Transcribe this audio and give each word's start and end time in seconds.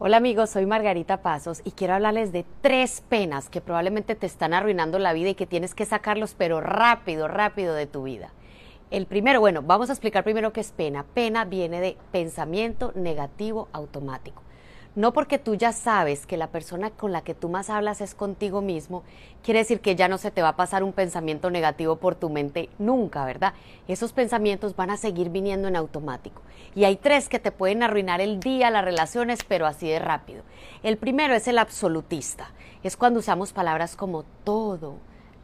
Hola 0.00 0.18
amigos, 0.18 0.50
soy 0.50 0.64
Margarita 0.64 1.22
Pasos 1.22 1.60
y 1.64 1.72
quiero 1.72 1.92
hablarles 1.92 2.30
de 2.30 2.46
tres 2.60 3.02
penas 3.08 3.50
que 3.50 3.60
probablemente 3.60 4.14
te 4.14 4.26
están 4.26 4.54
arruinando 4.54 5.00
la 5.00 5.12
vida 5.12 5.30
y 5.30 5.34
que 5.34 5.44
tienes 5.44 5.74
que 5.74 5.86
sacarlos 5.86 6.36
pero 6.38 6.60
rápido, 6.60 7.26
rápido 7.26 7.74
de 7.74 7.88
tu 7.88 8.04
vida. 8.04 8.32
El 8.92 9.06
primero, 9.06 9.40
bueno, 9.40 9.60
vamos 9.60 9.90
a 9.90 9.94
explicar 9.94 10.22
primero 10.22 10.52
qué 10.52 10.60
es 10.60 10.70
pena. 10.70 11.04
Pena 11.14 11.44
viene 11.46 11.80
de 11.80 11.96
pensamiento 12.12 12.92
negativo 12.94 13.66
automático. 13.72 14.40
No 14.94 15.12
porque 15.12 15.38
tú 15.38 15.54
ya 15.54 15.72
sabes 15.72 16.26
que 16.26 16.36
la 16.36 16.48
persona 16.48 16.90
con 16.90 17.12
la 17.12 17.22
que 17.22 17.34
tú 17.34 17.48
más 17.48 17.70
hablas 17.70 18.00
es 18.00 18.14
contigo 18.14 18.62
mismo, 18.62 19.04
quiere 19.44 19.60
decir 19.60 19.80
que 19.80 19.94
ya 19.94 20.08
no 20.08 20.18
se 20.18 20.30
te 20.30 20.42
va 20.42 20.48
a 20.48 20.56
pasar 20.56 20.82
un 20.82 20.92
pensamiento 20.92 21.50
negativo 21.50 21.96
por 21.96 22.14
tu 22.14 22.30
mente 22.30 22.68
nunca, 22.78 23.24
¿verdad? 23.24 23.54
Esos 23.86 24.12
pensamientos 24.12 24.74
van 24.74 24.90
a 24.90 24.96
seguir 24.96 25.30
viniendo 25.30 25.68
en 25.68 25.76
automático. 25.76 26.42
Y 26.74 26.84
hay 26.84 26.96
tres 26.96 27.28
que 27.28 27.38
te 27.38 27.52
pueden 27.52 27.82
arruinar 27.82 28.20
el 28.20 28.40
día, 28.40 28.70
las 28.70 28.84
relaciones, 28.84 29.44
pero 29.46 29.66
así 29.66 29.88
de 29.88 29.98
rápido. 29.98 30.42
El 30.82 30.96
primero 30.96 31.34
es 31.34 31.46
el 31.48 31.58
absolutista. 31.58 32.50
Es 32.82 32.96
cuando 32.96 33.20
usamos 33.20 33.52
palabras 33.52 33.94
como 33.94 34.24
todo, 34.44 34.96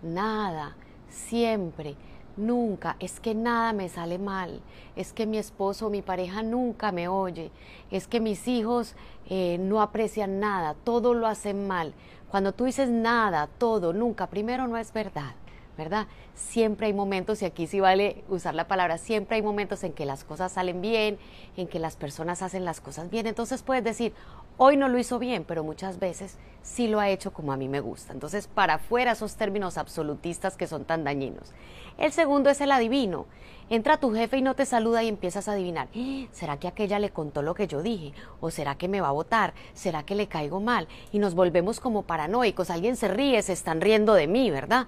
nada, 0.03 0.77
siempre 1.09 1.97
Nunca, 2.37 2.97
es 2.99 3.21
que 3.21 3.33
nada 3.33 3.73
me 3.73 3.89
sale 3.89 4.19
mal, 4.19 4.61
es 4.97 5.13
que 5.13 5.25
mi 5.25 5.39
esposo 5.39 5.87
o 5.87 5.91
mi 5.91 6.03
pareja 6.03 6.43
nunca 6.43 6.91
me 6.91 7.07
oye, 7.07 7.53
es 7.93 8.09
que 8.09 8.19
mis 8.19 8.49
hijos 8.49 8.97
eh, 9.31 9.57
no 9.61 9.81
aprecian 9.81 10.41
nada, 10.41 10.75
todo 10.75 11.15
lo 11.15 11.29
hacen 11.29 11.69
mal. 11.69 11.95
Cuando 12.29 12.53
tú 12.53 12.65
dices 12.65 12.89
nada, 12.89 13.49
todo, 13.59 13.93
nunca, 13.93 14.27
primero 14.27 14.67
no 14.67 14.77
es 14.77 14.93
verdad. 14.93 15.35
¿Verdad? 15.77 16.07
Siempre 16.35 16.87
hay 16.87 16.93
momentos, 16.93 17.43
y 17.43 17.45
aquí 17.45 17.67
sí 17.67 17.81
vale 17.81 18.25
usar 18.29 18.55
la 18.55 18.69
palabra, 18.69 18.99
siempre 18.99 19.37
hay 19.37 19.43
momentos 19.43 19.85
en 19.85 19.93
que 19.93 20.07
las 20.07 20.25
cosas 20.25 20.53
salen 20.53 20.81
bien, 20.81 21.19
en 21.57 21.69
que 21.69 21.79
las 21.79 21.97
personas 21.97 22.43
hacen 22.43 22.65
las 22.65 22.81
cosas 22.81 23.11
bien. 23.11 23.27
Entonces 23.27 23.63
puedes 23.63 23.85
decir, 23.85 24.13
hoy 24.57 24.77
no 24.77 24.89
lo 24.89 24.99
hizo 24.99 25.19
bien, 25.19 25.45
pero 25.45 25.65
muchas 25.65 25.99
veces 25.99 26.37
sí 26.63 26.89
lo 26.89 27.01
ha 27.01 27.09
hecho 27.09 27.33
como 27.33 27.53
a 27.53 27.57
mí 27.57 27.69
me 27.69 27.81
gusta. 27.81 28.13
Entonces, 28.13 28.47
para 28.49 28.75
afuera 28.75 29.13
esos 29.13 29.37
términos 29.37 29.79
absolutistas 29.79 30.57
que 30.57 30.67
son 30.67 30.85
tan 30.85 31.05
dañinos. 31.05 31.53
El 31.99 32.13
segundo 32.13 32.51
es 32.51 32.61
el 32.61 32.73
adivino. 32.73 33.27
Entra 33.71 33.97
tu 33.97 34.13
jefe 34.13 34.39
y 34.39 34.43
no 34.43 34.55
te 34.55 34.67
saluda 34.67 35.03
y 35.03 35.09
empiezas 35.09 35.49
a 35.49 35.53
adivinar. 35.53 35.89
¡Eh! 35.95 36.29
¿Será 36.33 36.59
que 36.59 36.69
aquella 36.69 36.99
le 36.99 37.11
contó 37.11 37.41
lo 37.41 37.55
que 37.55 37.67
yo 37.67 37.83
dije? 37.83 38.13
¿O 38.41 38.51
será 38.51 38.77
que 38.77 38.89
me 38.89 39.01
va 39.01 39.09
a 39.09 39.13
votar? 39.13 39.55
¿Será 39.73 40.03
que 40.03 40.15
le 40.15 40.27
caigo 40.27 40.61
mal? 40.61 40.87
Y 41.13 41.19
nos 41.19 41.35
volvemos 41.35 41.81
como 41.81 42.03
paranoicos. 42.03 42.69
Alguien 42.69 42.97
se 42.97 43.09
ríe, 43.09 43.41
se 43.41 43.55
están 43.55 43.81
riendo 43.81 44.13
de 44.15 44.27
mí, 44.27 44.51
¿verdad? 44.51 44.87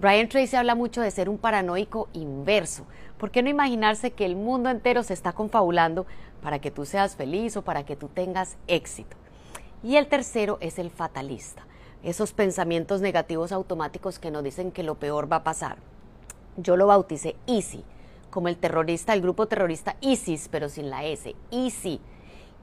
Brian 0.00 0.30
Tracy 0.30 0.56
habla 0.56 0.74
mucho 0.74 1.02
de 1.02 1.10
ser 1.10 1.28
un 1.28 1.36
paranoico 1.36 2.08
inverso. 2.14 2.86
¿Por 3.18 3.30
qué 3.30 3.42
no 3.42 3.50
imaginarse 3.50 4.12
que 4.12 4.24
el 4.24 4.34
mundo 4.34 4.70
entero 4.70 5.02
se 5.02 5.12
está 5.12 5.32
confabulando 5.34 6.06
para 6.42 6.58
que 6.58 6.70
tú 6.70 6.86
seas 6.86 7.16
feliz 7.16 7.54
o 7.58 7.62
para 7.62 7.84
que 7.84 7.96
tú 7.96 8.08
tengas 8.08 8.56
éxito? 8.66 9.14
Y 9.82 9.96
el 9.96 10.06
tercero 10.06 10.56
es 10.62 10.78
el 10.78 10.90
fatalista, 10.90 11.66
esos 12.02 12.32
pensamientos 12.32 13.02
negativos 13.02 13.52
automáticos 13.52 14.18
que 14.18 14.30
nos 14.30 14.42
dicen 14.42 14.72
que 14.72 14.84
lo 14.84 14.94
peor 14.94 15.30
va 15.30 15.36
a 15.36 15.44
pasar. 15.44 15.76
Yo 16.56 16.78
lo 16.78 16.86
bauticé 16.86 17.36
Easy, 17.46 17.84
como 18.30 18.48
el 18.48 18.56
terrorista, 18.56 19.12
el 19.12 19.20
grupo 19.20 19.48
terrorista 19.48 19.96
ISIS, 20.00 20.48
pero 20.50 20.70
sin 20.70 20.88
la 20.88 21.04
S, 21.04 21.36
Easy 21.50 22.00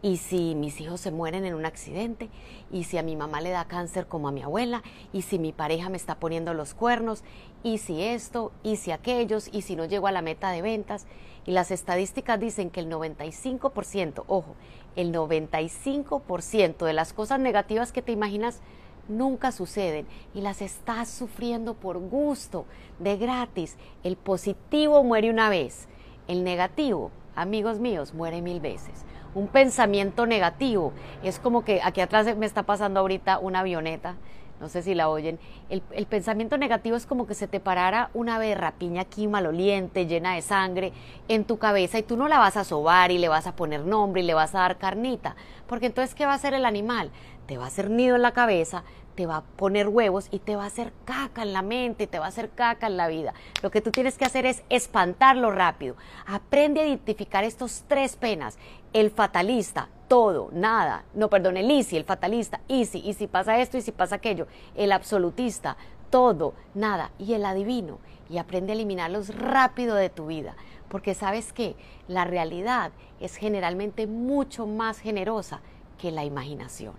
y 0.02 0.18
si 0.18 0.56
mis 0.56 0.80
hijos 0.80 1.02
se 1.02 1.12
mueren 1.12 1.46
en 1.46 1.56
un 1.56 1.66
accidente, 1.66 2.30
y 2.72 2.84
si 2.84 2.98
a 2.98 3.04
mi 3.04 3.16
mamá 3.16 3.42
le 3.42 3.50
da 3.50 3.66
cáncer 3.66 4.08
como 4.08 4.28
a 4.28 4.32
mi 4.32 4.44
abuela, 4.44 4.84
y 5.12 5.24
si 5.24 5.40
mi 5.40 5.52
pareja 5.52 5.90
me 5.90 5.98
está 5.98 6.16
poniendo 6.20 6.54
los 6.54 6.74
cuernos, 6.74 7.24
y 7.64 7.80
si 7.80 8.04
esto, 8.04 8.52
y 8.64 8.76
si 8.76 8.92
aquellos, 8.92 9.50
y 9.52 9.64
si 9.64 9.76
no 9.76 9.86
llego 9.86 10.08
a 10.08 10.12
la 10.12 10.22
meta 10.22 10.52
de 10.52 10.62
ventas. 10.62 11.08
Y 11.46 11.52
las 11.52 11.72
estadísticas 11.72 12.40
dicen 12.40 12.70
que 12.70 12.82
el 12.82 12.90
95%, 12.90 14.24
ojo, 14.28 14.56
el 14.96 15.14
95% 15.14 16.86
de 16.86 16.94
las 16.94 17.14
cosas 17.14 17.40
negativas 17.40 17.92
que 17.92 18.02
te 18.02 18.12
imaginas 18.12 18.62
nunca 19.08 19.52
suceden 19.52 20.06
y 20.34 20.42
las 20.42 20.62
estás 20.62 21.10
sufriendo 21.10 21.74
por 21.74 21.98
gusto, 22.00 22.66
de 23.00 23.18
gratis. 23.18 23.78
El 24.04 24.18
positivo 24.18 25.04
muere 25.04 25.30
una 25.30 25.50
vez, 25.50 25.88
el 26.28 26.44
negativo, 26.44 27.12
amigos 27.38 27.80
míos, 27.80 28.14
muere 28.14 28.42
mil 28.42 28.60
veces 28.60 29.06
un 29.38 29.48
pensamiento 29.48 30.26
negativo. 30.26 30.94
Es 31.24 31.40
como 31.40 31.64
que 31.64 31.80
aquí 31.84 32.02
atrás 32.02 32.36
me 32.36 32.46
está 32.46 32.64
pasando 32.64 33.00
ahorita 33.00 33.38
una 33.38 33.60
avioneta, 33.60 34.16
no 34.60 34.70
sé 34.70 34.82
si 34.82 34.96
la 34.96 35.10
oyen. 35.10 35.40
El, 35.70 35.82
pensamiento 36.08 36.58
negativo 36.58 36.96
es 36.96 37.06
como 37.06 37.28
que 37.28 37.34
se 37.34 37.48
te 37.48 37.60
parara 37.60 38.10
una 38.14 38.36
ave 38.36 38.56
de 38.56 39.00
aquí 39.00 39.28
maloliente, 39.28 40.08
llena 40.08 40.36
de 40.36 40.42
sangre, 40.42 40.94
en 41.28 41.46
tu 41.46 41.58
cabeza 41.58 42.00
y 42.00 42.04
tú 42.04 42.18
no 42.18 42.28
la 42.28 42.40
vas 42.40 42.58
a 42.58 42.64
sobar 42.64 43.12
y 43.12 43.18
le 43.18 43.30
vas 43.30 43.48
a 43.48 43.56
poner 43.56 43.86
nombre 43.86 44.22
y 44.22 44.26
le 44.26 44.34
vas 44.34 44.56
a 44.56 44.60
dar 44.60 44.78
carnita. 44.78 45.36
Porque 45.68 45.88
entonces, 45.88 46.16
¿qué 46.16 46.26
va 46.26 46.32
a 46.34 46.36
hacer 46.36 46.54
el 46.54 46.66
animal? 46.66 47.12
Te 47.46 47.58
va 47.58 47.66
a 47.66 47.68
hacer 47.68 47.90
nido 47.90 48.16
en 48.16 48.22
la 48.22 48.34
cabeza, 48.34 48.84
te 49.16 49.26
va 49.26 49.38
a 49.38 49.42
poner 49.42 49.88
huevos 49.88 50.28
y 50.32 50.40
te 50.40 50.56
va 50.56 50.64
a 50.64 50.68
hacer 50.68 50.94
caca 51.06 51.42
en 51.42 51.54
la 51.54 51.62
mente, 51.62 52.08
te 52.08 52.20
va 52.20 52.26
a 52.26 52.30
hacer 52.30 52.50
caca 52.50 52.88
en 52.88 52.98
la 52.98 53.08
vida. 53.08 53.34
Lo 53.62 53.72
que 53.72 53.82
tú 53.82 53.92
tienes 53.92 54.18
que 54.18 54.26
hacer 54.26 54.46
es 54.46 54.64
espantarlo 54.70 55.52
rápido. 55.52 55.96
Aprende 56.26 56.82
a 56.82 56.88
identificar 56.88 57.44
estos 57.44 57.84
tres 57.88 58.16
penas. 58.16 58.58
El 58.94 59.12
fatalista, 59.12 59.90
todo, 60.08 60.50
nada. 60.52 61.04
No, 61.14 61.30
perdón, 61.30 61.58
el 61.58 61.70
easy, 61.70 61.98
el 61.98 62.04
fatalista, 62.04 62.62
easy. 62.68 63.00
Y 63.00 63.14
si 63.14 63.28
pasa 63.28 63.60
esto 63.60 63.78
y 63.78 63.82
si 63.82 63.92
pasa 63.92 64.16
aquello. 64.16 64.48
El 64.76 64.92
absolutista, 64.92 65.78
todo, 66.10 66.54
nada. 66.74 67.12
Y 67.20 67.34
el 67.34 67.46
adivino. 67.46 68.00
Y 68.30 68.38
aprende 68.38 68.74
a 68.74 68.76
eliminarlos 68.76 69.36
rápido 69.36 69.96
de 69.96 70.10
tu 70.10 70.28
vida. 70.28 70.56
Porque 70.90 71.14
sabes 71.14 71.54
que 71.54 71.76
la 72.08 72.26
realidad 72.26 72.92
es 73.20 73.36
generalmente 73.36 74.08
mucho 74.08 74.66
más 74.66 75.00
generosa 75.00 75.62
que 75.98 76.12
la 76.12 76.24
imaginación. 76.26 76.94